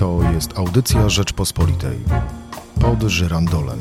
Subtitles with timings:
[0.00, 1.98] To jest audycja Rzeczpospolitej.
[2.80, 3.78] Pod żyrandolem.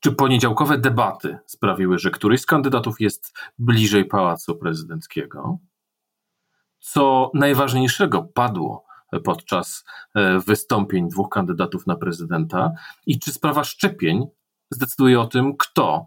[0.00, 5.58] Czy poniedziałkowe debaty sprawiły, że któryś z kandydatów jest bliżej pałacu prezydenckiego?
[6.78, 8.84] Co najważniejszego padło
[9.24, 9.84] podczas
[10.14, 12.72] e, wystąpień dwóch kandydatów na prezydenta?
[13.06, 14.26] I czy sprawa szczepień
[14.70, 16.06] zdecyduje o tym, kto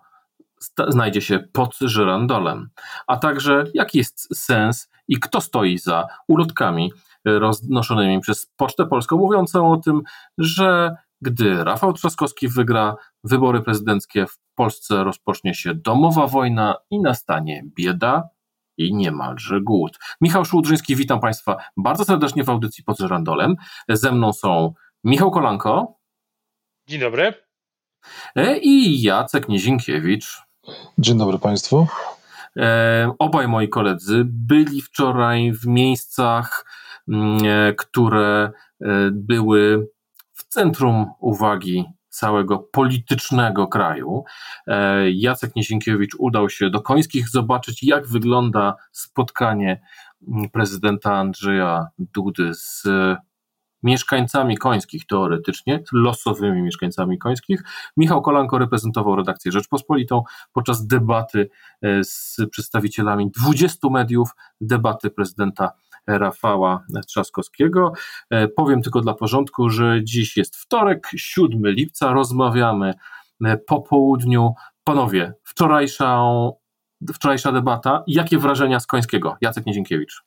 [0.88, 2.70] znajdzie się pod żyrandolem?
[3.08, 6.92] A także jaki jest sens i kto stoi za ulotkami
[7.40, 10.02] roznoszonymi przez Pocztę Polską, mówiącą o tym,
[10.38, 17.64] że gdy Rafał Trzaskowski wygra wybory prezydenckie, w Polsce rozpocznie się domowa wojna i nastanie
[17.76, 18.30] bieda
[18.78, 20.00] i niemalże głód.
[20.22, 23.56] Michał Szłudrzyński, witam Państwa bardzo serdecznie w audycji pod żyrandolem.
[23.90, 24.74] Ze mną są
[25.04, 26.00] Michał Kolanko.
[26.88, 27.34] Dzień dobry.
[28.36, 30.42] E, I Jacek Nizinkiewicz.
[30.98, 31.88] Dzień dobry Państwu.
[32.58, 36.66] E, obaj moi koledzy byli wczoraj w miejscach,
[37.78, 38.52] które
[39.12, 39.88] były
[40.34, 44.24] w centrum uwagi całego politycznego kraju.
[45.14, 49.82] Jacek Nizinkiewicz udał się do Końskich zobaczyć, jak wygląda spotkanie
[50.28, 52.84] mm, prezydenta Andrzeja Dudy z
[53.84, 57.64] mieszkańcami końskich teoretycznie, losowymi mieszkańcami końskich.
[57.98, 61.50] Michał Kolanko reprezentował redakcję Rzeczpospolitą podczas debaty
[61.82, 64.30] e, z przedstawicielami 20 mediów,
[64.62, 65.72] debaty prezydenta
[66.08, 67.94] Rafała Trzaskowskiego.
[68.30, 72.94] E, powiem tylko dla porządku, że dziś jest wtorek, 7 lipca, rozmawiamy
[73.46, 74.54] e, po południu.
[74.84, 76.22] Panowie, wczorajsza,
[77.14, 79.38] wczorajsza debata, jakie wrażenia z Końskiego?
[79.42, 80.24] Jacek Niedziękiewicz.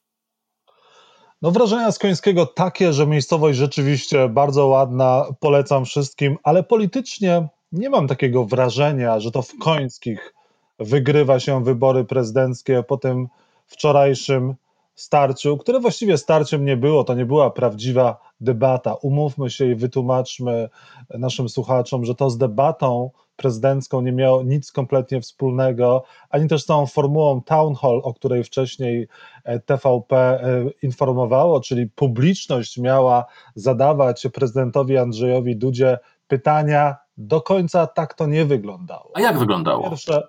[1.42, 7.90] No wrażenia z Końskiego takie, że miejscowość rzeczywiście bardzo ładna, polecam wszystkim, ale politycznie nie
[7.90, 10.34] mam takiego wrażenia, że to w Końskich
[10.78, 13.28] wygrywa się wybory prezydenckie po tym
[13.66, 14.54] wczorajszym
[15.00, 18.94] starciu, które właściwie starciem nie było, to nie była prawdziwa debata.
[18.94, 20.68] Umówmy się i wytłumaczmy
[21.18, 26.66] naszym słuchaczom, że to z debatą prezydencką nie miało nic kompletnie wspólnego, ani też z
[26.66, 29.08] tą formułą town hall, o której wcześniej
[29.44, 33.24] e, TVP e, informowało, czyli publiczność miała
[33.54, 36.96] zadawać prezydentowi Andrzejowi Dudzie pytania.
[37.16, 39.10] Do końca tak to nie wyglądało.
[39.14, 39.90] A jak wyglądało?
[39.90, 40.22] Pierwsze,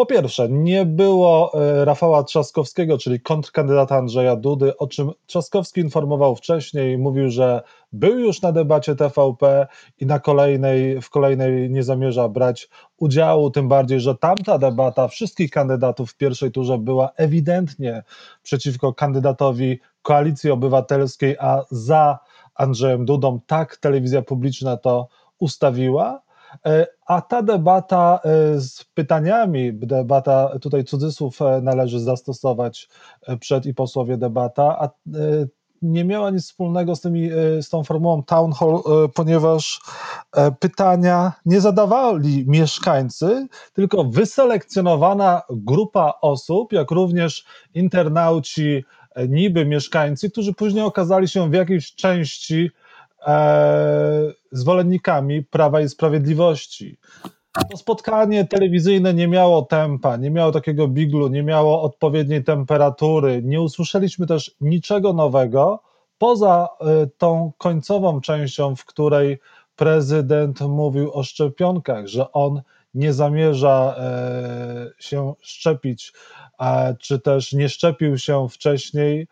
[0.00, 6.36] po pierwsze, nie było e, Rafała Trzaskowskiego, czyli kontrkandydata Andrzeja Dudy, o czym Trzaskowski informował
[6.36, 6.98] wcześniej.
[6.98, 7.62] Mówił, że
[7.92, 9.66] był już na debacie TVP
[9.98, 12.68] i na kolejnej, w kolejnej nie zamierza brać
[12.98, 18.02] udziału, tym bardziej, że tamta debata wszystkich kandydatów w pierwszej turze była ewidentnie
[18.42, 22.18] przeciwko kandydatowi Koalicji Obywatelskiej, a za
[22.54, 23.40] Andrzejem Dudą.
[23.46, 25.08] Tak telewizja publiczna to
[25.38, 26.29] ustawiła.
[26.66, 32.88] E, a ta debata e, z pytaniami, debata, tutaj cudzysłów e, należy zastosować
[33.40, 34.88] przed i posłowie debata, a
[35.82, 38.82] nie miała nic wspólnego z, tymi, z tą formułą town hall,
[39.14, 39.80] ponieważ
[40.60, 47.44] pytania nie zadawali mieszkańcy, tylko wyselekcjonowana grupa osób, jak również
[47.74, 48.84] internauci,
[49.28, 52.70] niby mieszkańcy, którzy później okazali się w jakiejś części
[53.26, 56.98] e, zwolennikami Prawa i Sprawiedliwości.
[57.70, 63.42] To spotkanie telewizyjne nie miało tempa, nie miało takiego biglu, nie miało odpowiedniej temperatury.
[63.44, 65.82] Nie usłyszeliśmy też niczego nowego
[66.18, 69.40] poza e, tą końcową częścią, w której
[69.76, 72.62] prezydent mówił o szczepionkach, że on
[72.94, 76.12] nie zamierza e, się szczepić,
[76.98, 79.28] czy też nie szczepił się wcześniej,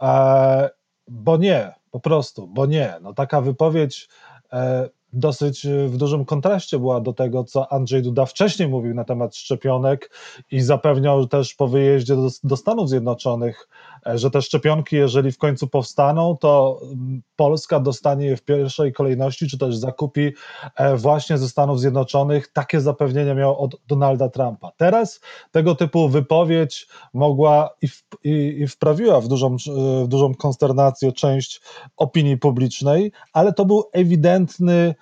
[0.00, 0.70] e,
[1.08, 2.94] bo nie, po prostu, bo nie.
[3.02, 4.08] No taka wypowiedź
[4.52, 9.36] e, dosyć w dużym kontraście była do tego, co Andrzej Duda wcześniej mówił na temat
[9.36, 10.10] szczepionek
[10.50, 13.68] i zapewniał też po wyjeździe do, do Stanów Zjednoczonych,
[14.06, 18.92] E, że te szczepionki, jeżeli w końcu powstaną, to mm, Polska dostanie je w pierwszej
[18.92, 20.32] kolejności, czy też zakupi
[20.76, 22.52] e, właśnie ze Stanów Zjednoczonych.
[22.52, 24.72] Takie zapewnienia miał od Donalda Trumpa.
[24.76, 28.30] Teraz tego typu wypowiedź mogła i, w, i,
[28.60, 29.56] i wprawiła w dużą,
[30.04, 31.60] w dużą konsternację część
[31.96, 34.94] opinii publicznej, ale to był ewidentny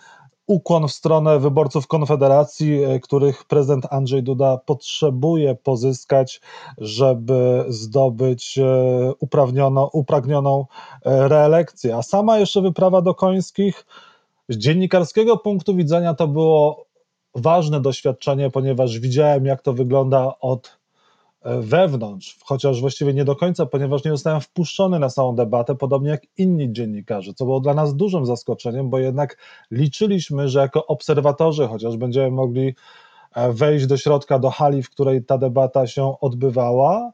[0.50, 6.40] ukłon w stronę wyborców Konfederacji, e, których prezydent Andrzej Duda potrzebuje pozyskać,
[6.78, 8.64] żeby zdobyć e,
[9.20, 10.66] uprawnioną, upragnioną
[11.04, 11.96] e, reelekcję.
[11.96, 13.86] A sama jeszcze wyprawa do Końskich
[14.48, 16.86] z dziennikarskiego punktu widzenia to było
[17.34, 20.79] ważne doświadczenie, ponieważ widziałem, jak to wygląda od
[21.44, 26.22] wewnątrz, chociaż właściwie nie do końca, ponieważ nie zostałem wpuszczony na samą debatę, podobnie jak
[26.38, 29.36] inni dziennikarze, co było dla nas dużym zaskoczeniem, bo jednak
[29.70, 32.74] liczyliśmy, że jako obserwatorzy chociaż będziemy mogli
[33.34, 37.12] e, wejść do środka, do hali, w której ta debata się odbywała.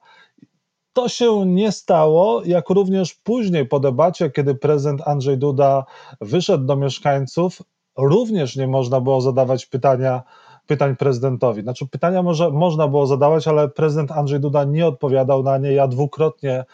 [0.93, 5.85] To się nie stało, jak również później po debacie, kiedy prezydent Andrzej Duda
[6.21, 7.63] wyszedł do mieszkańców,
[7.97, 10.23] również nie można było zadawać pytania,
[10.67, 11.63] pytań prezydentowi.
[11.63, 15.73] Znaczy, pytania może, można było zadawać, ale prezydent Andrzej Duda nie odpowiadał na nie.
[15.73, 16.65] Ja dwukrotnie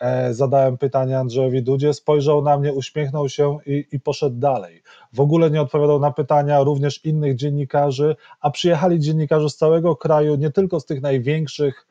[0.00, 4.82] e, zadałem pytanie Andrzejowi Dudzie, spojrzał na mnie, uśmiechnął się i, i poszedł dalej.
[5.12, 10.36] W ogóle nie odpowiadał na pytania również innych dziennikarzy, a przyjechali dziennikarze z całego kraju,
[10.36, 11.86] nie tylko z tych największych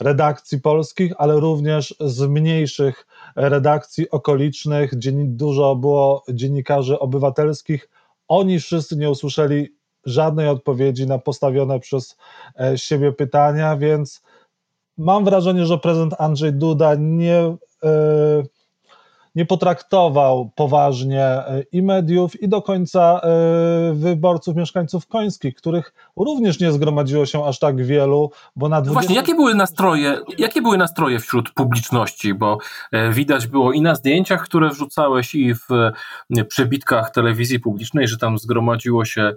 [0.00, 3.06] redakcji polskich, ale również z mniejszych
[3.36, 4.90] redakcji okolicznych.
[5.26, 7.88] Dużo było dziennikarzy obywatelskich.
[8.28, 12.16] Oni wszyscy nie usłyszeli żadnej odpowiedzi na postawione przez
[12.60, 14.22] e, siebie pytania, więc
[14.98, 17.56] mam wrażenie, że prezydent Andrzej Duda nie.
[17.82, 18.46] Yy,
[19.34, 26.60] nie potraktował poważnie e, i mediów, i do końca e, wyborców, mieszkańców końskich, których również
[26.60, 28.88] nie zgromadziło się aż tak wielu, bo na 20...
[28.88, 32.58] No właśnie, jakie były nastroje, jakie były nastroje wśród publiczności, bo
[32.92, 35.68] e, widać było i na zdjęciach, które wrzucałeś, i w
[36.48, 39.32] przebitkach telewizji publicznej, że tam zgromadziło się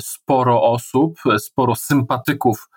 [0.00, 2.68] sporo osób, sporo sympatyków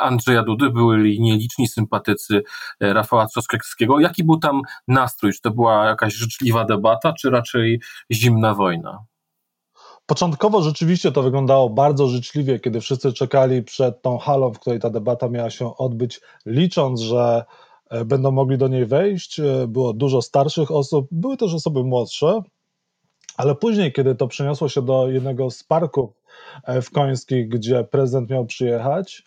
[0.00, 2.42] Andrzeja Dudy, byli nieliczni sympatycy
[2.80, 4.00] e, Rafała Trzaskowskiego.
[4.00, 5.32] Jaki był tam nastrój?
[5.32, 7.80] Czy to była jakaś życzliwa debata, czy raczej
[8.12, 8.98] zimna wojna?
[10.06, 14.90] Początkowo rzeczywiście to wyglądało bardzo życzliwie, kiedy wszyscy czekali przed tą halą, w której ta
[14.90, 17.44] debata miała się odbyć, licząc, że
[17.90, 19.40] e, będą mogli do niej wejść.
[19.68, 22.42] Było dużo starszych osób, były też osoby młodsze,
[23.36, 26.10] ale później, kiedy to przeniosło się do jednego z parków
[26.82, 29.24] w Końskich, gdzie prezydent miał przyjechać,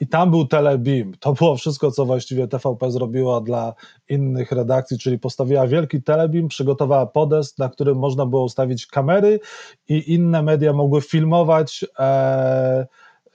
[0.00, 1.12] i tam był Telebeam.
[1.20, 3.74] To było wszystko, co właściwie TVP zrobiła dla
[4.08, 9.40] innych redakcji, czyli postawiła wielki Telebeam, przygotowała podest, na którym można było ustawić kamery
[9.88, 11.84] i inne media mogły filmować.
[11.98, 12.86] E,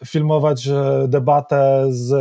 [0.06, 2.12] filmować e, debatę, z,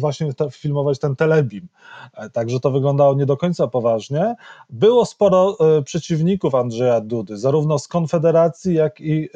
[0.00, 1.68] właśnie filmować ten telebim.
[2.14, 4.34] E, także to wyglądało nie do końca poważnie.
[4.70, 9.28] Było sporo e, przeciwników Andrzeja Dudy, zarówno z Konfederacji, jak i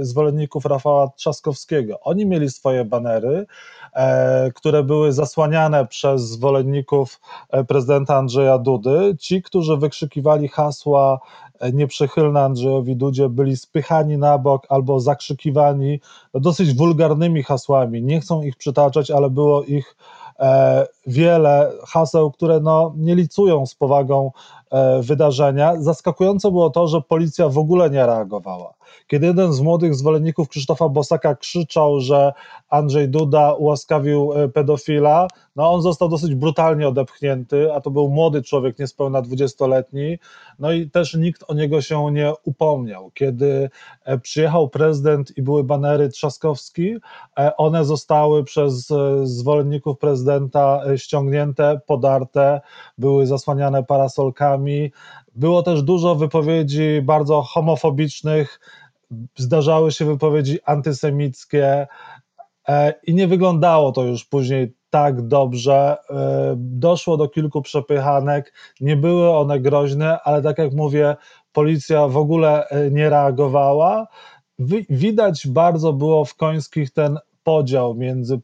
[0.00, 2.00] zwolenników Rafała Trzaskowskiego.
[2.00, 3.46] Oni mieli swoje banery,
[4.54, 7.20] które były zasłaniane przez zwolenników
[7.68, 9.16] prezydenta Andrzeja Dudy.
[9.20, 11.20] Ci, którzy wykrzykiwali hasła
[11.72, 16.00] nieprzychylne Andrzejowi Dudzie, byli spychani na bok albo zakrzykiwani
[16.34, 18.02] dosyć wulgarnymi hasłami.
[18.02, 20.21] Nie chcą ich przytaczać, ale było ich e,
[21.06, 24.30] wiele haseł, które no, nie licują z powagą
[24.70, 25.80] e, wydarzenia.
[25.80, 28.74] Zaskakujące było to, że policja w ogóle nie reagowała.
[29.06, 32.32] Kiedy jeden z młodych zwolenników Krzysztofa Bosaka krzyczał, że
[32.68, 38.42] Andrzej Duda ułaskawił e, pedofila, no on został dosyć brutalnie odepchnięty, a to był młody
[38.42, 40.18] człowiek, niespełna dwudziestoletni,
[40.58, 43.10] no i też nikt o niego się nie upomniał.
[43.14, 43.70] Kiedy
[44.04, 46.96] e, przyjechał prezydent i były banery Trzaskowski,
[47.38, 48.92] e, one zostały przez
[49.24, 50.21] zwolenników prezydenta
[50.96, 52.60] ściągnięte, podarte,
[52.98, 54.92] były zasłaniane parasolkami.
[55.34, 58.60] Było też dużo wypowiedzi bardzo homofobicznych,
[59.36, 61.86] zdarzały się wypowiedzi antysemickie
[62.68, 65.96] e, i nie wyglądało to już później tak dobrze.
[66.10, 71.16] E, doszło do kilku przepychanek, nie były one groźne, ale tak jak mówię,
[71.52, 74.06] policja w ogóle e, nie reagowała.
[74.90, 78.40] Widać bardzo było w Końskich ten podział między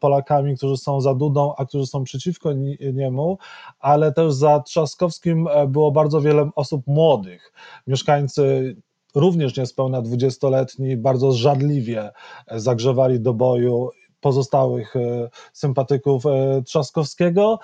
[0.00, 2.52] Polakami, którzy są za Dudą, a którzy są przeciwko
[2.94, 3.38] niemu,
[3.80, 7.52] ale też za Trzaskowskim było bardzo wiele osób młodych.
[7.86, 8.76] Mieszkańcy
[9.14, 12.10] również niespełna dwudziestoletni, bardzo żadliwie
[12.50, 17.58] zagrzewali do boju pozostałych e, sympatyków e, Trzaskowskiego.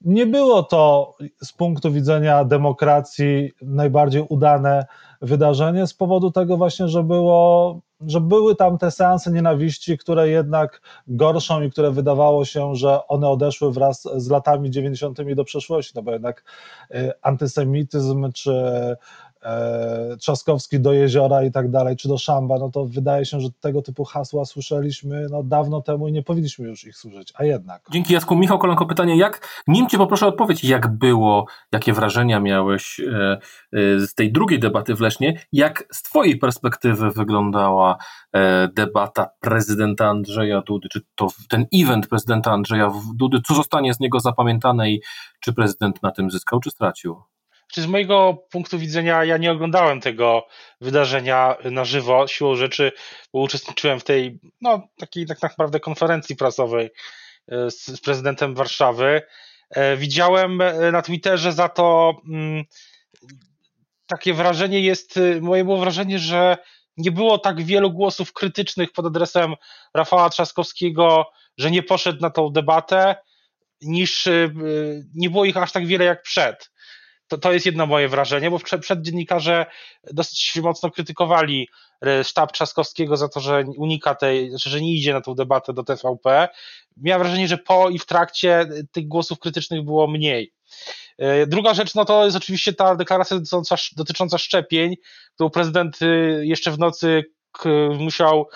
[0.00, 4.86] Nie było to z punktu widzenia demokracji najbardziej udane
[5.22, 10.80] wydarzenie z powodu tego właśnie, że było że były tam te seanse nienawiści, które jednak
[11.06, 15.34] gorszą i które wydawało się, że one odeszły wraz z latami 90.
[15.34, 16.44] do przeszłości, no bo jednak
[16.90, 18.52] e, antysemityzm czy
[20.20, 23.82] Trzaskowski do jeziora i tak dalej, czy do Szamba, no to wydaje się, że tego
[23.82, 27.82] typu hasła słyszeliśmy no, dawno temu i nie powinniśmy już ich słyszeć, a jednak.
[27.90, 28.36] Dzięki Jacku.
[28.36, 33.38] Michał Kolanko, pytanie, jak, nim Cię poproszę odpowiedź, jak było, jakie wrażenia miałeś e,
[33.72, 37.96] e, z tej drugiej debaty w Lesznie, jak z Twojej perspektywy wyglądała
[38.32, 44.00] e, debata prezydenta Andrzeja Dudy, czy to ten event prezydenta Andrzeja Dudy, co zostanie z
[44.00, 45.00] niego zapamiętane i
[45.40, 47.33] czy prezydent na tym zyskał, czy stracił?
[47.74, 50.46] Czy z mojego punktu widzenia ja nie oglądałem tego
[50.80, 52.92] wydarzenia na żywo, siłą rzeczy,
[53.32, 56.90] bo uczestniczyłem w tej, no, takiej tak naprawdę konferencji prasowej
[57.48, 59.22] e, z, z prezydentem Warszawy.
[59.70, 62.64] E, widziałem e, na Twitterze za to mm,
[64.06, 66.56] takie wrażenie jest, moje było wrażenie, że
[66.96, 69.54] nie było tak wielu głosów krytycznych pod adresem
[69.94, 71.26] Rafała Trzaskowskiego,
[71.58, 73.16] że nie poszedł na tą debatę
[73.80, 74.28] niż
[75.14, 76.73] nie było ich aż tak wiele jak przed.
[77.34, 79.66] To, to jest jedno moje wrażenie, bo przed, dziennikarze
[80.12, 81.68] dosyć mocno krytykowali
[82.22, 86.48] sztab Trzaskowskiego za to, że unika tej, że nie idzie na tą debatę do TVP.
[86.96, 90.52] Miałem wrażenie, że po i w trakcie tych głosów krytycznych było mniej.
[91.18, 94.96] E, druga rzecz, no to jest oczywiście ta deklaracja dotycząca, dotycząca szczepień,
[95.34, 95.98] którą prezydent
[96.40, 97.24] jeszcze w nocy
[97.98, 98.48] musiał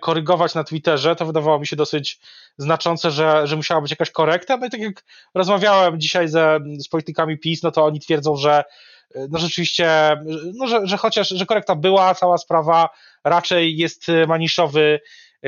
[0.00, 2.20] korygować na Twitterze, to wydawało mi się dosyć
[2.58, 4.56] znaczące, że, że musiała być jakaś korekta.
[4.56, 8.64] No i tak jak rozmawiałem dzisiaj ze, z politykami PiS, no to oni twierdzą, że
[9.30, 10.16] no rzeczywiście,
[10.54, 12.88] no że, że chociaż, że korekta była, cała sprawa
[13.24, 15.00] raczej jest maniszowy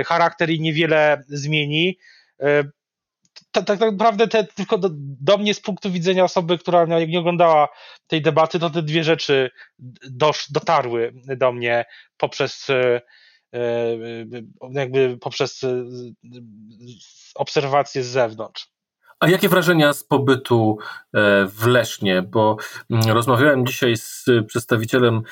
[0.06, 1.98] charakter i niewiele zmieni.
[3.50, 4.88] Tak, tak naprawdę te, tylko do,
[5.20, 7.68] do, mnie z punktu widzenia osoby, która nie oglądała
[8.06, 9.50] tej debaty, to te dwie rzeczy
[10.10, 11.84] dosz, dotarły do mnie
[12.16, 13.00] poprzez E, e,
[14.70, 15.84] jakby poprzez e,
[17.34, 18.72] obserwacje z zewnątrz.
[19.20, 20.78] A jakie wrażenia z pobytu
[21.48, 22.22] w Lesznie?
[22.22, 22.56] Bo
[22.90, 25.22] mm, rozmawiałem dzisiaj z przedstawicielem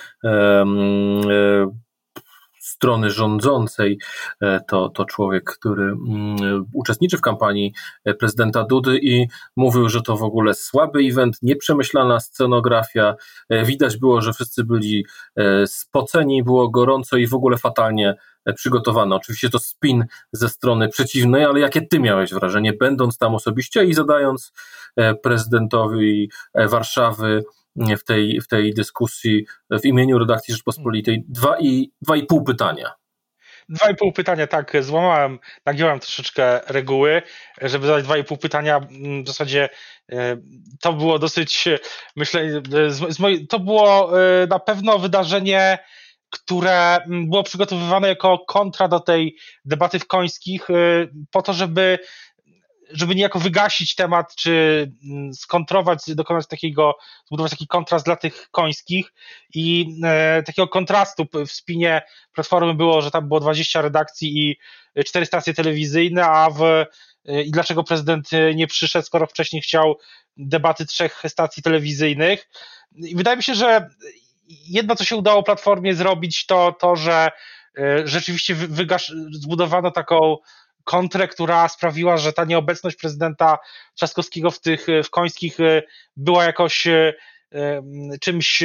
[2.70, 3.98] strony rządzącej.
[4.40, 7.72] E, to, to człowiek, który mm, uczestniczy w kampanii
[8.04, 13.14] e, prezydenta Dudy i mówił, że to w ogóle słaby event, nieprzemyślana scenografia.
[13.48, 15.06] E, widać było, że wszyscy byli
[15.66, 18.14] spoceni, było gorąco i w ogóle fatalnie
[18.54, 19.16] przygotowane.
[19.16, 23.94] Oczywiście to spin ze strony przeciwnej, ale jakie ty miałeś wrażenie, będąc tam osobiście i
[23.94, 24.52] zadając
[25.22, 27.44] prezydentowi Warszawy
[27.76, 32.90] w tej, w tej dyskusji w imieniu redakcji Rzeczpospolitej dwa i, dwa i pół pytania.
[33.68, 37.22] Dwa i pół pytania, tak, złamałem, nagiąłem troszeczkę reguły,
[37.62, 38.76] żeby zadać dwa i pół pytania.
[38.76, 39.68] Mm, w zasadzie
[40.12, 40.36] e,
[40.80, 41.68] to było dosyć,
[42.16, 45.78] myślę, z, z mojej, to było e, na pewno wydarzenie,
[46.30, 50.74] które mm, było przygotowywane jako kontra do tej debaty w Końskich, e,
[51.30, 51.98] po to, żeby
[52.92, 56.94] żeby niejako wygasić temat, czy mm, skontrować, dokonać takiego,
[57.26, 59.12] zbudować taki kontrast dla tych końskich
[59.54, 64.56] i e, takiego kontrastu w spinie Platformy było, że tam było 20 redakcji i
[65.04, 69.98] 4 stacje telewizyjne, a w e, i dlaczego prezydent nie przyszedł, skoro wcześniej chciał
[70.36, 72.48] debaty trzech stacji telewizyjnych.
[72.96, 73.90] I wydaje mi się, że
[74.48, 77.30] jedno, co się udało Platformie zrobić, to to, że
[77.78, 80.36] e, rzeczywiście wygasz, zbudowano taką
[80.84, 83.58] kontrę, która sprawiła, że ta nieobecność prezydenta
[83.94, 85.82] Trzaskowskiego w tych w końskich e,
[86.16, 87.14] była jakoś e,
[88.20, 88.62] czymś,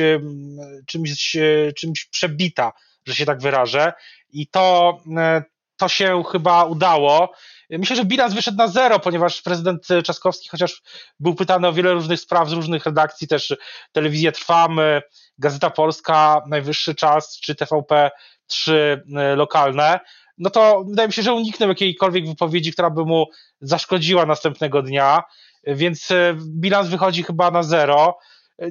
[0.87, 1.37] czymś,
[1.75, 2.71] czymś przebita,
[3.05, 3.93] że się tak wyrażę.
[4.29, 5.43] I to, e,
[5.77, 7.33] to się chyba udało.
[7.69, 10.81] Myślę, że bilans wyszedł na zero, ponieważ prezydent Trzaskowski, chociaż
[11.19, 13.55] był pytany o wiele różnych spraw z różnych redakcji, też
[13.91, 15.01] Telewizja Trwamy,
[15.37, 18.11] Gazeta Polska, Najwyższy Czas, czy TVP
[18.47, 19.03] 3
[19.35, 19.99] lokalne,
[20.37, 23.25] no to wydaje mi się, że uniknął jakiejkolwiek wypowiedzi, która by mu
[23.61, 25.23] zaszkodziła następnego dnia,
[25.67, 28.17] więc e, bilans wychodzi chyba na zero.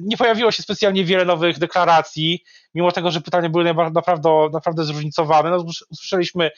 [0.01, 2.43] Nie pojawiło się specjalnie wiele nowych deklaracji,
[2.73, 5.49] mimo tego, że pytania były naprawdę, naprawdę zróżnicowane.
[5.49, 6.51] No, usłyszeliśmy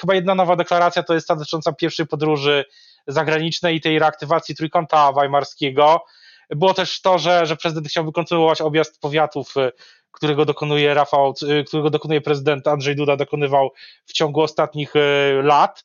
[0.00, 2.64] chyba jedna nowa deklaracja, to jest ta dotycząca pierwszej podróży
[3.06, 6.04] zagranicznej i tej reaktywacji trójkąta weimarskiego.
[6.50, 9.72] Było też to, że, że prezydent chciałby kontynuować objazd powiatów e,
[10.12, 13.70] którego dokonuje Rafał, y, którego dokonuje prezydent Andrzej Duda, dokonywał
[14.06, 15.00] w ciągu ostatnich y,
[15.42, 15.84] lat.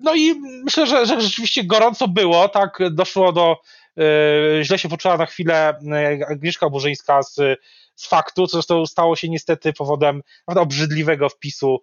[0.00, 0.34] No i
[0.64, 3.56] myślę, że, że rzeczywiście gorąco było, tak, doszło do,
[4.58, 5.78] y, źle się poczuła na chwilę
[6.28, 7.34] Agnieszka Burzyńska z,
[7.94, 11.82] z faktu, co zresztą stało się niestety powodem obrzydliwego wpisu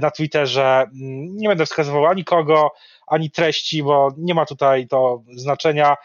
[0.00, 0.86] na Twitterze.
[1.28, 2.70] Nie będę wskazywał ani kogo,
[3.06, 5.96] ani treści, bo nie ma tutaj to znaczenia.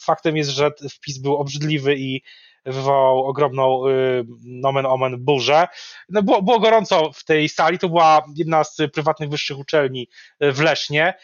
[0.00, 2.22] Faktem jest, że wpis był obrzydliwy i
[2.64, 5.68] wywołał ogromną y, nomen omen burzę.
[6.08, 10.08] No było, było gorąco w tej sali, to była jedna z prywatnych wyższych uczelni
[10.40, 11.14] w Lesznie.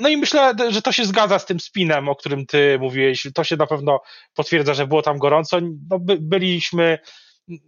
[0.00, 3.26] No i myślę, że to się zgadza z tym spinem, o którym ty mówiłeś.
[3.34, 4.00] To się na pewno
[4.34, 5.58] potwierdza, że było tam gorąco.
[5.90, 6.98] No, by, byliśmy,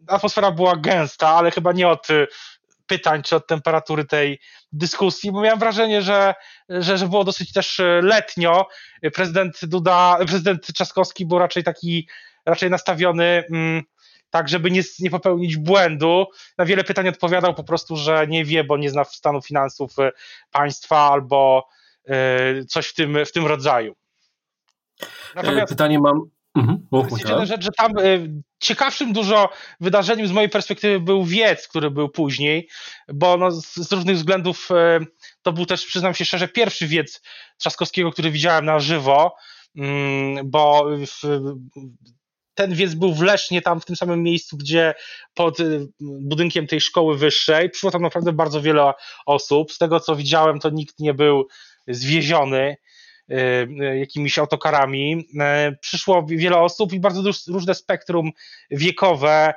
[0.07, 2.09] atmosfera była gęsta, ale chyba nie od
[2.87, 4.41] pytań czy od temperatury tej
[4.73, 6.35] dyskusji, bo miałem wrażenie, że,
[6.69, 8.69] że, że było dosyć też letnio.
[9.15, 12.09] Prezydent Duda, prezydent Trzaskowski był raczej taki
[12.49, 13.83] raczej nastawiony mm,
[14.31, 16.27] tak, żeby nie, nie popełnić błędu.
[16.59, 20.11] Na wiele pytań odpowiadał po prostu, że nie wie, bo nie zna stanu finansów y,
[20.51, 21.69] państwa albo
[22.61, 23.95] y, coś w tym, w tym rodzaju.
[25.35, 26.31] Natomiast Pytanie mam.
[26.57, 26.87] Mhm,
[27.19, 29.49] jedna rzecz, że tam y, ciekawszym dużo
[29.81, 32.69] wydarzeniem z mojej perspektywy był wiec, który był później,
[33.09, 34.69] bo no, z, z różnych względów
[35.43, 37.23] to był też, przyznam się szczerze, pierwszy wiec
[37.59, 39.37] Trzaskowskiego, który widziałem na żywo,
[39.77, 41.41] mm, bo w,
[42.59, 44.95] ten wiec był w Lesznie, tam w tym samym miejscu, gdzie
[45.35, 47.71] pod y, budynkiem tej szkoły wyższej.
[47.71, 48.93] Przyszło tam naprawdę bardzo wiele
[49.27, 49.73] osób.
[49.73, 51.49] Z tego co widziałem, to nikt nie był
[51.89, 52.77] zwieziony.
[53.99, 55.29] jakimiś autokarami.
[55.81, 58.31] Przyszło wiele osób i bardzo różne spektrum
[58.71, 59.55] wiekowe,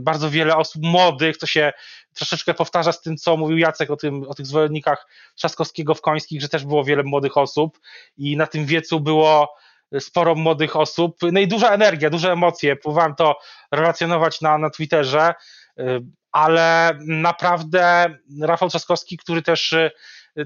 [0.00, 1.72] bardzo wiele osób młodych, to się
[2.14, 6.40] troszeczkę powtarza z tym, co mówił Jacek o, tym, o tych zwolennikach Trzaskowskiego w Końskich,
[6.40, 7.80] że też było wiele młodych osób
[8.18, 9.54] i na tym wiecu było
[10.00, 13.38] sporo młodych osób, no i duża energia, duże emocje, próbowałem to
[13.72, 15.34] relacjonować na, na Twitterze,
[16.32, 18.06] ale naprawdę
[18.42, 19.74] Rafał Trzaskowski, który też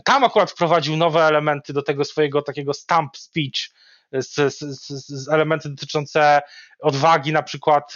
[0.05, 3.71] tam akurat wprowadził nowe elementy do tego swojego takiego stamp speech,
[4.13, 6.43] z, z, z, elementy dotyczące
[6.81, 7.93] odwagi, na przykład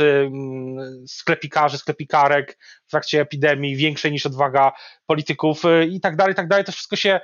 [1.06, 4.72] sklepikarzy, sklepikarek w trakcie epidemii, większej niż odwaga
[5.06, 6.64] polityków y, i tak dalej, i tak dalej.
[6.64, 7.20] To wszystko się,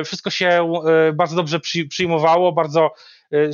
[0.00, 0.72] y, wszystko się
[1.08, 2.94] y, bardzo dobrze przyjmowało, bardzo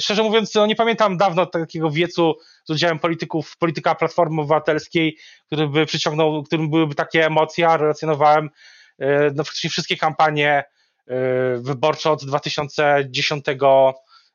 [0.00, 5.16] szczerze mówiąc, no nie pamiętam dawno takiego wiecu z udziałem polityków, polityka Platformy Obywatelskiej,
[5.46, 8.50] który by przyciągnął, którym byłyby takie emocje, relacjonowałem
[9.34, 10.64] no, praktycznie wszystkie kampanie
[11.58, 13.44] wyborcze od 2010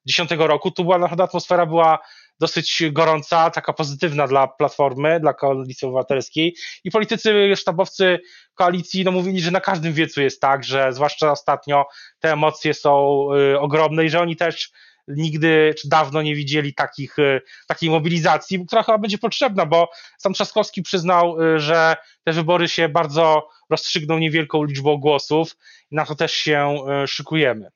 [0.05, 2.00] 2010 roku, tu była naprawdę atmosfera była
[2.39, 6.55] dosyć gorąca, taka pozytywna dla Platformy, dla Koalicji Obywatelskiej.
[6.83, 8.19] I politycy, sztabowcy
[8.53, 11.85] koalicji no, mówili, że na każdym wiecu jest tak, że zwłaszcza ostatnio
[12.19, 14.71] te emocje są y, ogromne i że oni też
[15.07, 20.33] nigdy czy dawno nie widzieli takich, y, takiej mobilizacji, która chyba będzie potrzebna, bo sam
[20.33, 25.55] Trzaskowski przyznał, y, że te wybory się bardzo rozstrzygną niewielką liczbą głosów
[25.91, 27.69] i na to też się y, szykujemy.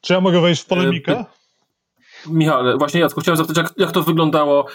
[0.00, 1.24] Czy ja mogę wejść w polemikę?
[2.26, 4.66] Michał, właśnie Jacku, chciałem zapytać, jak, jak to wyglądało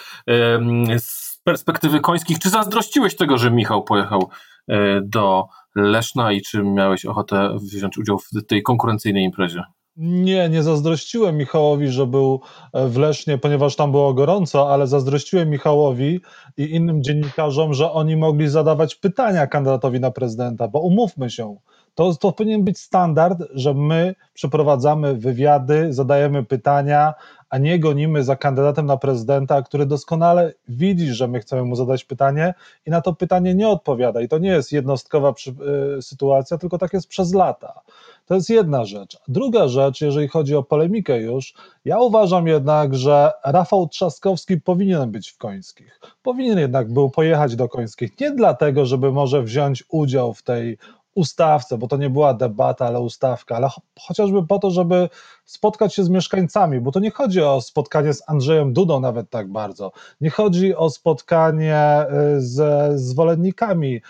[0.98, 2.38] z perspektywy końskich.
[2.38, 4.30] Czy zazdrościłeś tego, że Michał pojechał
[4.68, 5.44] e, do
[5.74, 9.62] Leszna i czy miałeś ochotę wziąć udział w tej konkurencyjnej imprezie?
[9.96, 12.40] Nie, nie zazdrościłem Michałowi, że był
[12.72, 16.20] e, w Lesznie, ponieważ tam było gorąco, ale zazdrościłem Michałowi
[16.56, 21.56] i innym dziennikarzom, że oni mogli zadawać pytania kandydatowi na prezydenta, bo umówmy się,
[21.94, 27.14] to, to powinien być standard, że my przeprowadzamy wywiady, zadajemy pytania,
[27.50, 32.04] a nie gonimy za kandydatem na prezydenta, który doskonale widzi, że my chcemy mu zadać
[32.04, 32.54] pytanie
[32.86, 34.20] i na to pytanie nie odpowiada.
[34.20, 35.54] I to nie jest jednostkowa przy,
[35.98, 37.80] y, sytuacja, tylko tak jest przez lata.
[38.26, 39.18] To jest jedna rzecz.
[39.28, 41.54] Druga rzecz, jeżeli chodzi o polemikę już,
[41.84, 46.00] ja uważam jednak, że Rafał Trzaskowski powinien być w Końskich.
[46.22, 48.20] Powinien jednak był pojechać do Końskich.
[48.20, 50.78] Nie dlatego, żeby może wziąć udział w tej
[51.14, 53.68] ustawce, bo to nie była debata, ale ustawka, ale
[54.00, 55.08] chociażby po to, żeby
[55.44, 59.48] spotkać się z mieszkańcami, bo to nie chodzi o spotkanie z Andrzejem Dudą nawet tak
[59.48, 62.04] bardzo, nie chodzi o spotkanie
[62.36, 64.00] y, ze zwolennikami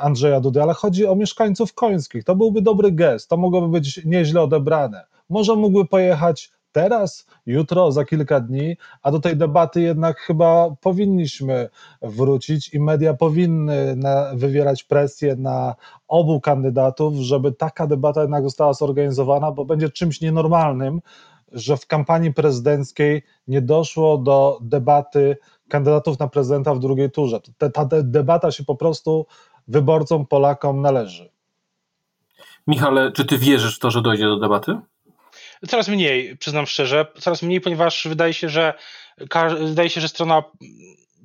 [0.00, 2.24] Andrzeja Dudy, ale chodzi o mieszkańców końskich.
[2.24, 5.04] To byłby dobry gest, to mogłoby być nieźle odebrane.
[5.28, 11.68] Może mógłby pojechać teraz, jutro, za kilka dni, a do tej debaty jednak chyba powinniśmy
[12.02, 13.96] wrócić i media powinny
[14.34, 15.74] wywierać presję na
[16.08, 21.00] obu kandydatów, żeby taka debata jednak została zorganizowana, bo będzie czymś nienormalnym,
[21.52, 25.36] że w kampanii prezydenckiej nie doszło do debaty
[25.68, 27.40] kandydatów na prezydenta w drugiej turze.
[27.58, 29.26] Ta, ta debata się po prostu
[29.70, 31.30] wyborcom, Polakom należy.
[32.66, 34.78] Michale, czy ty wierzysz w to, że dojdzie do debaty?
[35.68, 38.74] Coraz mniej, przyznam szczerze, coraz mniej, ponieważ wydaje się, że
[39.60, 40.42] wydaje się, że strona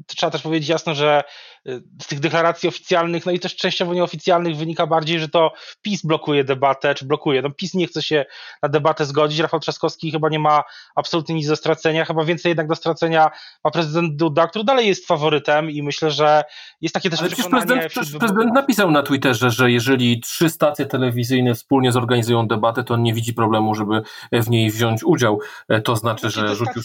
[0.08, 1.24] trzeba też powiedzieć jasno, że
[1.68, 6.06] y, z tych deklaracji oficjalnych, no i też częściowo nieoficjalnych wynika bardziej, że to PiS
[6.06, 7.42] blokuje debatę, czy blokuje.
[7.42, 8.26] No PiS nie chce się
[8.64, 10.64] na debatę zgodzić, Rafał Trzaskowski chyba nie ma
[10.96, 13.32] absolutnie nic do stracenia, chyba więcej jednak do stracenia
[13.64, 16.44] ma prezydent Duda, który dalej jest faworytem i myślę, że
[16.82, 17.66] jest takie też Ale przekonanie...
[17.66, 22.94] Prezydent, przecież prezydent napisał na Twitterze, że jeżeli trzy stacje telewizyjne wspólnie zorganizują debatę, to
[22.94, 25.40] on nie widzi problemu, żeby w niej wziąć udział.
[25.70, 26.82] E, to znaczy, że rzucił,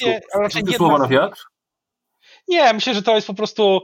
[0.51, 1.51] rzucił słowa na wiatr?
[2.51, 3.83] Nie, myślę, że to jest po prostu,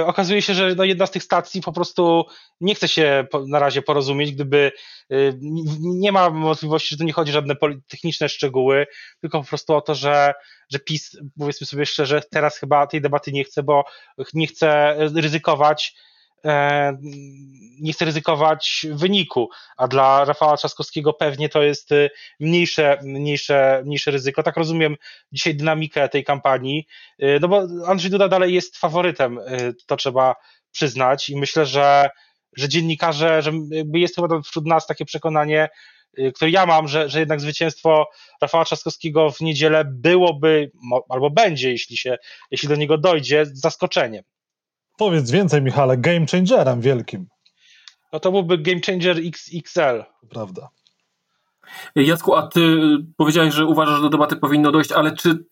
[0.00, 2.24] y, okazuje się, że no jedna z tych stacji po prostu
[2.60, 4.72] nie chce się na razie porozumieć, gdyby
[5.12, 5.38] y,
[5.80, 7.54] nie ma możliwości, że to nie chodzi o żadne
[7.88, 8.86] techniczne szczegóły,
[9.20, 10.34] tylko po prostu o to, że,
[10.72, 13.84] że PiS, powiedzmy sobie szczerze, teraz chyba tej debaty nie chce, bo
[14.34, 16.13] nie chce ryzykować E,
[17.80, 24.10] nie chce ryzykować wyniku, a dla Rafała Trzaskowskiego pewnie to jest y, mniejsze, mniejsze, mniejsze
[24.10, 24.42] ryzyko.
[24.42, 24.96] Tak rozumiem
[25.32, 26.86] dzisiaj dynamikę tej kampanii,
[27.22, 29.40] y, no bo Andrzej Duda dalej jest faworytem,
[29.86, 30.34] to trzeba
[30.70, 32.10] przyznać i myślę, że,
[32.56, 33.52] że dziennikarze, że
[33.94, 35.68] jest chyba wśród nas takie przekonanie,
[36.34, 38.06] które ja mam, że, że jednak zwycięstwo
[38.42, 40.70] Rafała Trzaskowskiego w niedzielę byłoby,
[41.08, 42.16] albo będzie, jeśli, się,
[42.50, 44.24] jeśli do niego dojdzie, zaskoczeniem.
[44.96, 47.26] Powiedz więcej, Michale, game changerem wielkim.
[48.12, 50.04] No to byłby game changer XXL.
[50.30, 50.68] Prawda.
[51.96, 52.78] Jacku, a ty
[53.16, 55.44] powiedziałeś, że uważasz, że do debaty powinno dojść, ale czy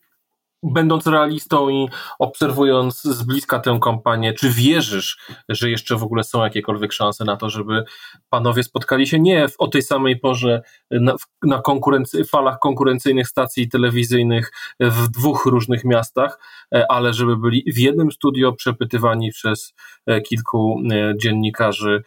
[0.63, 5.17] będąc realistą i obserwując z bliska tę kampanię, czy wierzysz,
[5.49, 7.83] że jeszcze w ogóle są jakiekolwiek szanse na to, żeby
[8.29, 13.69] panowie spotkali się nie w, o tej samej porze na, na konkurency, falach konkurencyjnych stacji
[13.69, 16.39] telewizyjnych w dwóch różnych miastach,
[16.75, 19.73] e, ale żeby byli w jednym studio przepytywani przez
[20.05, 22.03] e, kilku e, dziennikarzy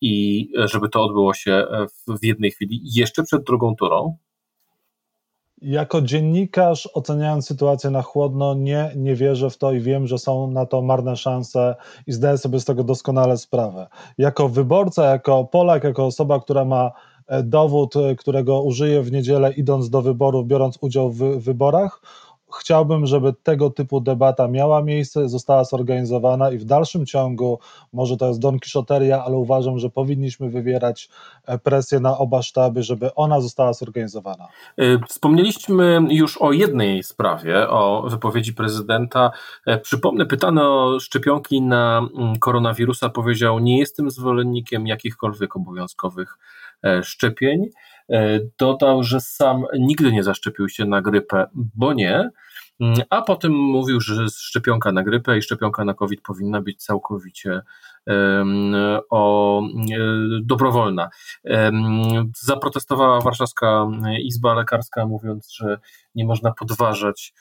[0.00, 1.66] i żeby to odbyło się
[2.20, 4.16] w jednej chwili, jeszcze przed drugą turą?
[5.62, 10.50] Jako dziennikarz, oceniając sytuację na chłodno, nie, nie wierzę w to i wiem, że są
[10.50, 13.86] na to marne szanse i zdaję sobie z tego doskonale sprawę.
[14.18, 16.92] Jako wyborca, jako Polak, jako osoba, która ma
[17.26, 22.00] e, dowód, e, którego użyję w niedzielę, idąc do wyborów, biorąc udział w wyborach,
[22.56, 27.58] chciałbym, żeby tego typu debata miała miejsce, została zorganizowana i w dalszym ciągu,
[27.92, 31.08] może to jest Don Kiszoteria, ale uważam, że powinniśmy wywierać
[31.46, 34.48] e, presję na oba sztaby, żeby ona została zorganizowana.
[34.78, 39.30] E, wspomnieliśmy już o jednej sprawie, o wypowiedzi prezydenta.
[39.66, 46.38] E, przypomnę, pytany o szczepionki na mm, koronawirusa powiedział, nie jestem zwolennikiem jakichkolwiek obowiązkowych
[47.02, 47.70] szczepień.
[48.58, 52.30] Dodał, że sam nigdy nie zaszczepił się na grypę, bo nie,
[53.10, 57.62] a potem mówił, że szczepionka na grypę i szczepionka na COVID powinna być całkowicie
[59.10, 59.98] o, e,
[60.42, 61.08] dobrowolna.
[62.36, 63.86] Zaprotestowała Warszawska
[64.22, 65.78] Izba Lekarska, mówiąc, że
[66.14, 67.32] nie można podważać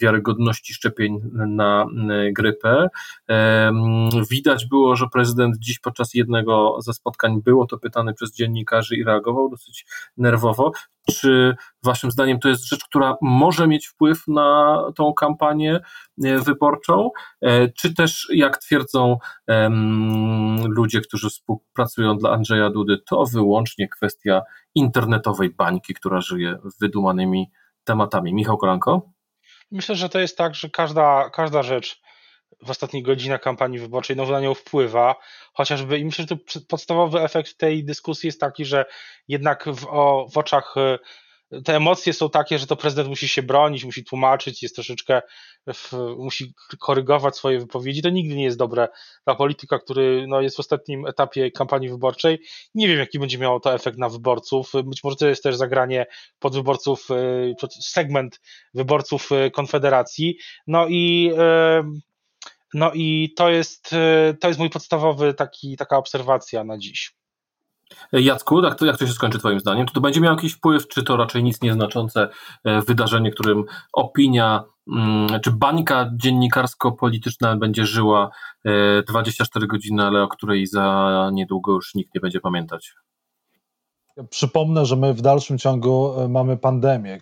[0.00, 1.86] wiarygodności szczepień na
[2.32, 2.88] grypę.
[4.30, 9.04] Widać było, że prezydent dziś podczas jednego ze spotkań było to pytany przez dziennikarzy i
[9.04, 10.72] reagował dosyć nerwowo.
[11.10, 15.80] Czy Waszym zdaniem to jest rzecz, która może mieć wpływ na tą kampanię
[16.24, 17.10] e, wyborczą?
[17.42, 19.18] E, czy też, jak twierdzą
[20.68, 24.42] ludzie, którzy współpracują dla Andrzeja Dudy, to wyłącznie kwestia
[24.74, 27.50] internetowej bańki, która żyje wydumanymi
[27.84, 28.34] tematami.
[28.34, 29.10] Michał Kolanko?
[29.70, 32.00] Myślę, że to jest tak, że każda, każda rzecz
[32.62, 35.16] w ostatnich godzinach kampanii wyborczej no, na nią wpływa,
[35.52, 38.84] chociażby i myślę, że to podstawowy efekt tej dyskusji jest taki, że
[39.28, 40.74] jednak w, o, w oczach
[41.64, 45.22] te emocje są takie, że to prezydent musi się bronić, musi tłumaczyć, jest troszeczkę,
[45.74, 48.02] w, musi korygować swoje wypowiedzi.
[48.02, 48.88] To nigdy nie jest dobre
[49.24, 52.38] dla polityka, który no, jest w ostatnim etapie kampanii wyborczej.
[52.74, 54.72] Nie wiem, jaki będzie miało to efekt na wyborców.
[54.84, 56.06] Być może to jest też zagranie
[56.38, 58.40] pod wyborców, y, pod segment
[58.74, 60.38] wyborców y, Konfederacji.
[60.66, 61.32] No i
[62.74, 67.14] no i to jest, y, to jest mój podstawowy taki, taka obserwacja na dziś.
[68.12, 69.86] Jacku, jak to, jak to się skończy Twoim zdaniem?
[69.86, 72.28] Czy to będzie miało jakiś wpływ, czy to raczej nic nieznaczące
[72.64, 78.30] e, wydarzenie, którym opinia, mm, czy bańka dziennikarsko-polityczna będzie żyła
[79.08, 82.94] 24 e, godziny, ale o której za niedługo już nikt nie będzie pamiętać?
[84.30, 87.18] Przypomnę, że my w dalszym ciągu e, mamy pandemię.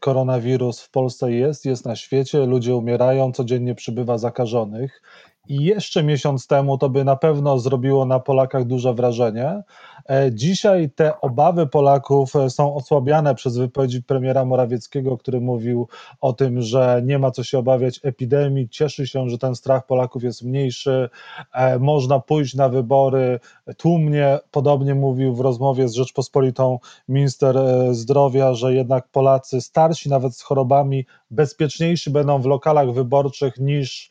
[0.00, 5.02] Koronawirus w Polsce jest, jest na świecie, ludzie umierają, codziennie przybywa zakażonych
[5.48, 9.62] i jeszcze miesiąc temu to by na pewno zrobiło na Polakach duże wrażenie.
[10.10, 15.88] E, dzisiaj te obawy Polaków e, są osłabiane przez wypowiedzi premiera Morawieckiego, który mówił
[16.20, 20.24] o tym, że nie ma co się obawiać epidemii, cieszy się, że ten strach Polaków
[20.24, 21.08] jest mniejszy,
[21.52, 23.40] e, można pójść na wybory
[23.76, 24.38] tłumnie.
[24.50, 26.78] Podobnie mówił w rozmowie z Rzeczpospolitą
[27.08, 27.56] minister
[27.90, 34.10] zdrowia, że jednak Polacy starsi, nawet z chorobami, bezpieczniejsi będą w lokalach wyborczych niż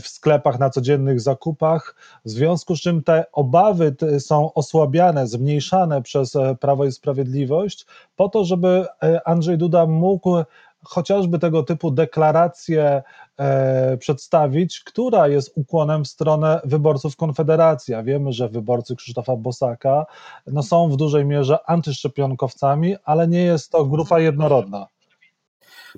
[0.00, 6.36] w sklepach na codziennych zakupach, w związku z czym te obawy są osłabiane, zmniejszane przez
[6.36, 10.36] e, Prawo i Sprawiedliwość, po to, żeby e, Andrzej Duda mógł
[10.84, 13.02] chociażby tego typu deklarację
[13.38, 17.94] e, przedstawić, która jest ukłonem w stronę wyborców Konfederacji.
[17.94, 20.06] A wiemy, że wyborcy Krzysztofa Bosaka
[20.46, 24.86] no, są w dużej mierze antyszczepionkowcami, ale nie jest to grupa jednorodna.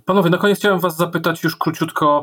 [0.05, 2.23] Panowie, na koniec chciałem Was zapytać już króciutko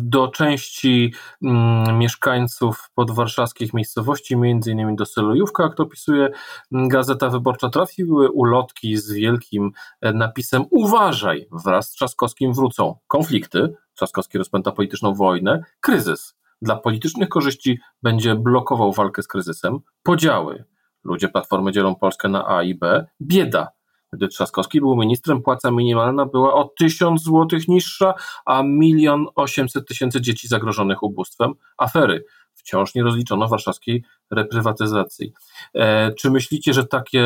[0.00, 6.30] do części mm, mieszkańców podwarszawskich miejscowości, między innymi do Selojówka, jak to opisuje
[6.72, 13.74] mm, Gazeta Wyborcza, trafiły ulotki z wielkim e, napisem Uważaj, wraz z Trzaskowskim wrócą konflikty,
[13.94, 16.36] Trzaskowski rozpęta polityczną wojnę, kryzys.
[16.62, 20.64] Dla politycznych korzyści będzie blokował walkę z kryzysem, podziały.
[21.04, 23.79] Ludzie Platformy dzielą Polskę na A i B, bieda
[24.12, 30.20] gdy Trzaskowski był ministrem, płaca minimalna była o 1000 zł niższa, a milion 800 tysięcy
[30.20, 31.52] dzieci zagrożonych ubóstwem.
[31.78, 32.24] Afery.
[32.54, 35.32] Wciąż nie rozliczono warszawskiej reprywatyzacji.
[35.74, 37.22] E, czy myślicie, że takie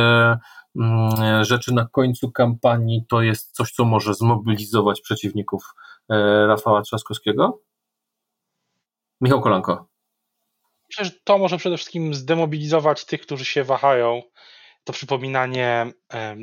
[0.77, 5.75] mm, rzeczy na końcu kampanii to jest coś, co może zmobilizować przeciwników
[6.11, 7.61] e, Rafała Trzaskowskiego?
[9.21, 9.87] Michał Kolanko.
[10.89, 14.23] Myślę, że to może przede wszystkim zdemobilizować tych, którzy się wahają
[14.85, 15.87] to przypominanie,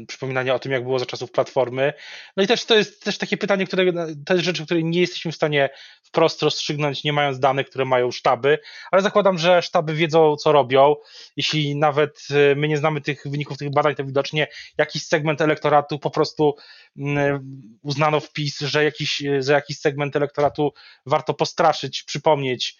[0.07, 1.93] przypominanie o tym, jak było za czasów Platformy.
[2.37, 3.93] No i też to jest też takie pytanie, które,
[4.25, 5.69] to rzeczy, które nie jesteśmy w stanie
[6.03, 8.59] wprost rozstrzygnąć, nie mając danych, które mają sztaby,
[8.91, 10.95] ale zakładam, że sztaby wiedzą, co robią.
[11.37, 15.99] Jeśli nawet e, my nie znamy tych wyników tych badań, to widocznie jakiś segment elektoratu
[15.99, 16.55] po prostu
[16.97, 17.41] mm,
[17.81, 20.73] uznano wpis, że jakiś, że jakiś segment elektoratu
[21.05, 22.77] warto postraszyć, przypomnieć,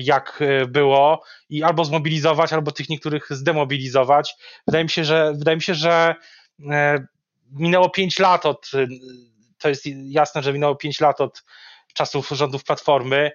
[0.00, 4.34] jak e, było i albo zmobilizować, albo tych niektórych zdemobilizować.
[4.66, 6.14] Wydaje mi się, że wydaje mi się, że
[6.70, 7.06] e,
[7.52, 8.70] minęło 5 lat od
[9.58, 11.44] to jest jasne, że minęło 5 lat od
[11.94, 13.32] czasów rządów Platformy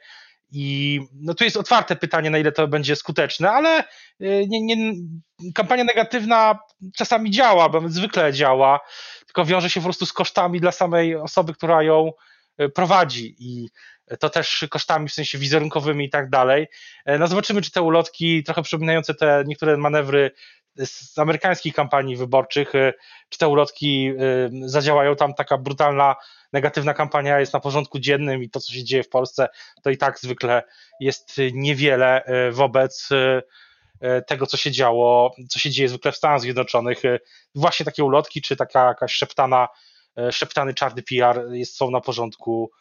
[0.51, 3.83] i no tu jest otwarte pytanie, na ile to będzie skuteczne, ale
[4.19, 4.93] nie, nie,
[5.55, 6.59] kampania negatywna
[6.95, 8.79] czasami działa, bo zwykle działa,
[9.25, 12.11] tylko wiąże się po prostu z kosztami dla samej osoby, która ją
[12.75, 13.69] prowadzi i
[14.19, 16.67] to też kosztami w sensie wizerunkowymi i tak dalej.
[17.05, 20.31] E, no zobaczymy, czy te ulotki, trochę przypominające te niektóre manewry
[20.75, 22.93] z amerykańskich kampanii wyborczych, e,
[23.29, 26.15] czy te ulotki e, zadziałają tam taka brutalna,
[26.53, 29.47] negatywna kampania jest na porządku dziennym i to, co się dzieje w Polsce,
[29.83, 30.63] to i tak zwykle
[30.99, 33.09] jest niewiele wobec
[34.27, 37.01] tego, co się działo, co się dzieje zwykle w Stanach Zjednoczonych.
[37.55, 39.67] Właśnie takie ulotki, czy taka jakaś szeptana,
[40.31, 42.71] szeptany czarny PR jest, są na porządku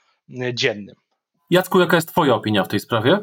[0.54, 0.96] dziennym.
[1.50, 3.18] Jacku, jaka jest Twoja opinia w tej sprawie?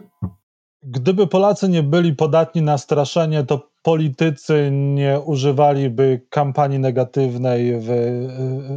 [0.84, 7.90] Gdyby Polacy nie byli podatni na straszenie, to politycy nie używaliby kampanii negatywnej w,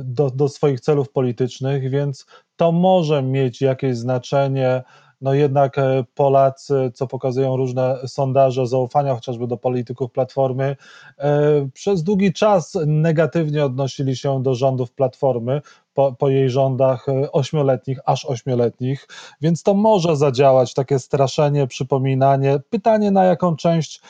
[0.04, 4.82] do, do swoich celów politycznych, więc to może mieć jakieś znaczenie
[5.20, 10.76] no jednak e, Polacy, co pokazują różne sondaże zaufania chociażby do polityków Platformy,
[11.18, 15.62] e, przez długi czas negatywnie odnosili się do rządów Platformy
[15.94, 19.08] po, po jej rządach e, ośmioletnich, aż ośmioletnich,
[19.40, 22.58] więc to może zadziałać takie straszenie, przypominanie.
[22.70, 24.00] Pytanie na jaką część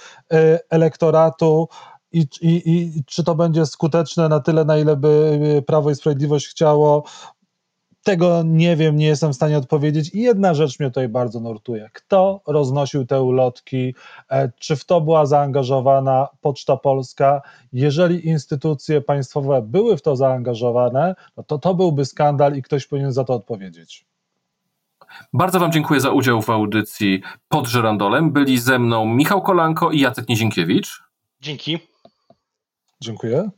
[0.71, 1.69] elektoratu
[2.13, 6.49] i, i, i czy to będzie skuteczne na tyle, na ile by Prawo i Sprawiedliwość
[6.49, 7.05] chciało,
[8.03, 10.15] tego nie wiem, nie jestem w stanie odpowiedzieć.
[10.15, 11.91] I jedna rzecz mnie tutaj bardzo nurtuje.
[11.93, 13.95] Kto roznosił te ulotki?
[14.31, 17.43] E, czy w to była zaangażowana Poczta Polska?
[17.73, 23.13] Jeżeli instytucje państwowe były w to zaangażowane, no to to byłby skandal i ktoś powinien
[23.13, 24.07] za to odpowiedzieć.
[25.33, 28.33] Bardzo Wam dziękuję za udział w audycji pod żerandolem.
[28.33, 31.03] Byli ze mną Michał Kolanko i Jacek Nizinkiewicz.
[31.41, 31.79] Dzięki.
[33.01, 33.51] Dziękuję.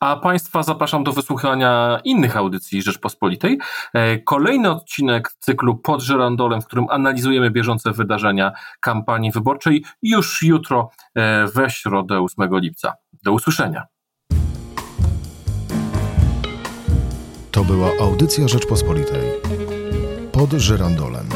[0.00, 3.58] A Państwa zapraszam do wysłuchania innych audycji Rzeczpospolitej.
[3.94, 10.90] E, kolejny odcinek cyklu Pod Żerandolem, w którym analizujemy bieżące wydarzenia kampanii wyborczej, już jutro
[11.14, 12.94] e, we środę 8 lipca.
[13.22, 13.86] Do usłyszenia.
[17.50, 19.22] To była audycja Rzeczpospolitej.
[20.32, 21.28] Pod Żerandolem.